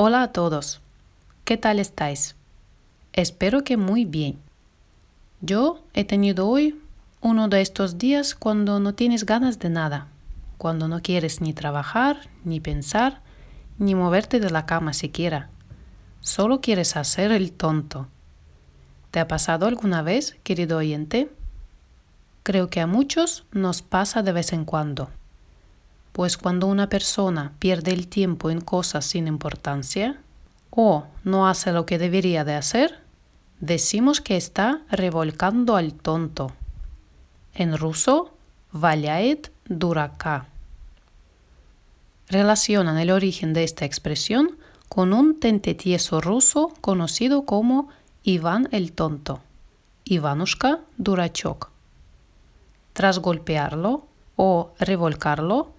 [0.00, 0.80] Hola a todos.
[1.44, 2.36] ¿Qué tal estáis?
[3.12, 4.38] Espero que muy bien.
[5.40, 6.80] Yo he tenido hoy
[7.20, 10.06] uno de estos días cuando no tienes ganas de nada,
[10.56, 13.22] cuando no quieres ni trabajar, ni pensar,
[13.80, 15.50] ni moverte de la cama siquiera.
[16.20, 18.06] Solo quieres hacer el tonto.
[19.10, 21.28] ¿Te ha pasado alguna vez, querido oyente?
[22.44, 25.10] Creo que a muchos nos pasa de vez en cuando
[26.11, 30.19] Pues cuando una persona pierde el tiempo en cosas sin importancia
[30.69, 32.99] o no hace lo que debería de hacer,
[33.59, 36.51] decimos que está revolcando al tonto.
[37.53, 38.33] En ruso,
[38.71, 40.47] vaляет дурака.
[42.27, 44.57] Relacionan el origen de esta expresión
[44.89, 47.89] con un tentetieso ruso conocido como
[48.23, 49.41] Iván el tonto,
[50.05, 51.69] Ivanushka durachok.
[52.93, 54.05] Tras golpearlo
[54.35, 55.73] o revolcarlo,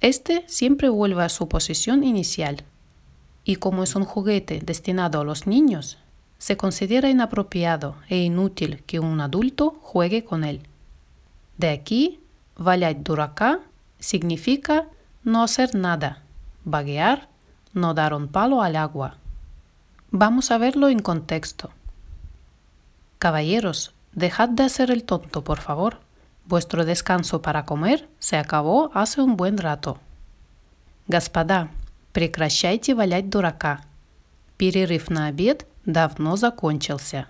[0.00, 2.64] este siempre vuelve a su posición inicial.
[3.44, 5.98] Y como es un juguete destinado a los niños,
[6.38, 10.62] se considera inapropiado e inútil que un adulto juegue con él.
[11.58, 12.20] De aquí,
[12.56, 13.60] valять duraca
[13.98, 14.86] significa
[15.22, 16.22] no hacer nada,
[16.64, 17.28] vaguear,
[17.74, 19.16] no dar un palo al agua.
[20.10, 21.70] Vamos a verlo en contexto.
[23.18, 26.00] Caballeros, dejad de hacer el tonto, por favor.
[26.46, 29.98] Vuestro descanso para comer se acabó hace un buen rato.
[31.06, 31.70] Господа,
[32.12, 33.82] прекращайте валять дурака.
[34.56, 37.28] Перерыв на обед давно закончился.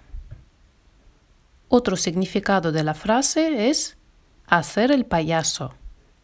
[1.68, 3.96] Otro significado de la frase es
[4.48, 5.74] hacer el payaso,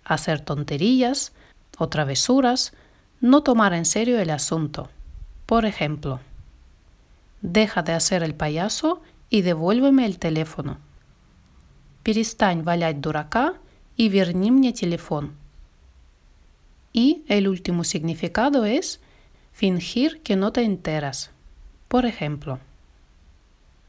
[0.05, 1.33] hacer tonterías
[1.79, 2.73] o travesuras,
[3.21, 4.91] no tomar en serio el asunto.
[5.47, 6.19] Por ejemplo,
[7.43, 10.79] deja de hacer el payaso y devuélveme el teléfono.
[12.03, 13.55] Перестань валять дурака
[13.97, 15.33] и верни мне телефон.
[16.93, 19.01] Y el último significado es
[19.53, 21.31] fingir que no te enteras.
[21.89, 22.59] Por ejemplo,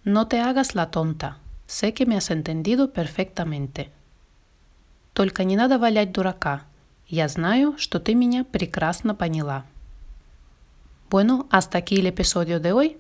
[0.04, 1.40] no te hagas la tonta.
[1.68, 3.92] Sé que me has entendido perfectamente.
[5.14, 6.66] Только не надо валять дурака.
[7.08, 9.66] Я знаю, что ты меня прекрасно поняла.
[11.10, 12.98] Bueno, hasta aquí el episodio de hoy.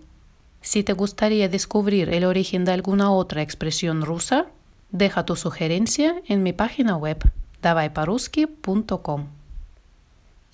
[0.62, 4.48] Si te gustaría descubrir el origen de alguna otra expresión rusa,
[4.92, 7.20] Deja tu sugerencia en mi página web
[7.62, 9.28] davaiparuski.com.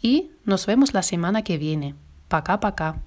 [0.02, 1.96] Y nos vemos la semana que viene.
[2.28, 2.97] Пока-пока.